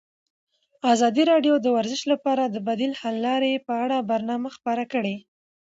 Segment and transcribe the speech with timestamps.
[0.93, 5.15] ازادي راډیو د ورزش لپاره د بدیل حل لارې په اړه برنامه خپاره کړې.